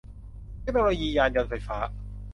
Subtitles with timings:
[0.61, 1.77] เทคโนโลยียานยนต์ไฟฟ้า